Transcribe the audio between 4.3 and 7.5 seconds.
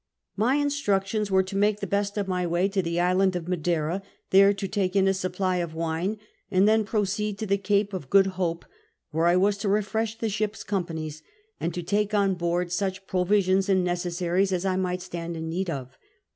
there to take in a supply of wine, and then proceed to